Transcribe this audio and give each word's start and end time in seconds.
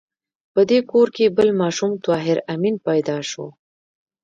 په 0.53 0.61
دې 0.69 0.79
کور 0.91 1.07
کې 1.15 1.33
بل 1.37 1.49
ماشوم 1.61 1.91
طاهر 2.05 2.37
آمین 2.53 2.75
پیدا 2.87 3.17
شو 3.29 3.45